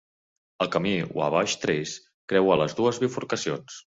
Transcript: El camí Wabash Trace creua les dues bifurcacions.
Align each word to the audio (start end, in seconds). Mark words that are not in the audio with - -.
El 0.63 0.69
camí 0.75 0.93
Wabash 1.17 1.57
Trace 1.65 2.01
creua 2.33 2.57
les 2.63 2.75
dues 2.83 3.03
bifurcacions. 3.07 3.81